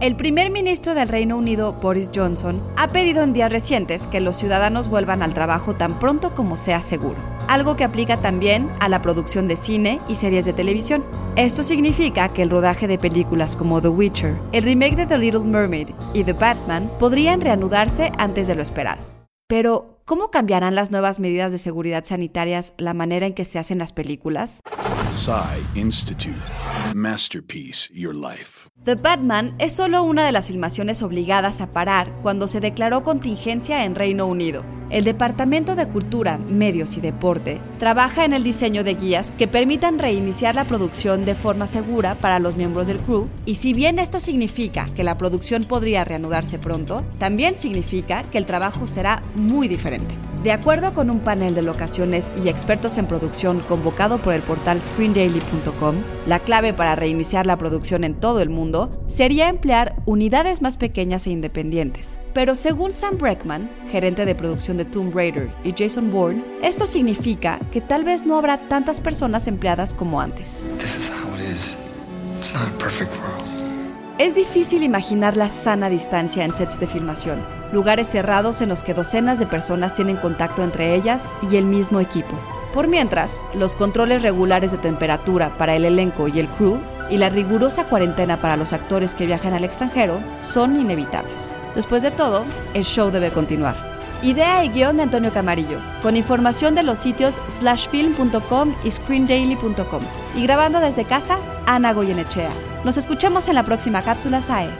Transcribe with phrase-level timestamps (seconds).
[0.00, 4.36] El primer ministro del Reino Unido, Boris Johnson, ha pedido en días recientes que los
[4.36, 7.16] ciudadanos vuelvan al trabajo tan pronto como sea seguro,
[7.48, 11.04] algo que aplica también a la producción de cine y series de televisión.
[11.34, 15.40] Esto significa que el rodaje de películas como The Witcher, el remake de The Little
[15.40, 19.02] Mermaid y The Batman podrían reanudarse antes de lo esperado.
[19.48, 23.78] Pero, ¿cómo cambiarán las nuevas medidas de seguridad sanitarias la manera en que se hacen
[23.78, 24.60] las películas?
[25.74, 26.40] Institute.
[26.94, 28.68] Masterpiece Your Life.
[28.84, 33.84] The Batman es solo una de las filmaciones obligadas a parar cuando se declaró contingencia
[33.84, 34.64] en Reino Unido.
[34.90, 39.98] El Departamento de Cultura, Medios y Deporte trabaja en el diseño de guías que permitan
[39.98, 44.20] reiniciar la producción de forma segura para los miembros del crew y si bien esto
[44.20, 50.14] significa que la producción podría reanudarse pronto, también significa que el trabajo será muy diferente.
[50.42, 54.80] De acuerdo con un panel de locaciones y expertos en producción convocado por el portal
[54.80, 60.76] screendaily.com, la clave para reiniciar la producción en todo el mundo sería emplear unidades más
[60.76, 62.20] pequeñas e independientes.
[62.34, 67.58] Pero según Sam Breckman, gerente de producción de Tomb Raider, y Jason Bourne, esto significa
[67.72, 70.64] que tal vez no habrá tantas personas empleadas como antes.
[74.18, 77.38] Es difícil imaginar la sana distancia en sets de filmación,
[77.72, 82.00] lugares cerrados en los que docenas de personas tienen contacto entre ellas y el mismo
[82.00, 82.38] equipo.
[82.72, 86.78] Por mientras, los controles regulares de temperatura para el elenco y el crew
[87.10, 91.56] y la rigurosa cuarentena para los actores que viajan al extranjero son inevitables.
[91.74, 92.44] Después de todo,
[92.74, 93.76] el show debe continuar.
[94.20, 100.02] Idea y guion de Antonio Camarillo, con información de los sitios slashfilm.com y screendaily.com.
[100.36, 102.50] Y grabando desde casa, Ana Goyenechea.
[102.84, 104.70] Nos escuchamos en la próxima cápsula SAE.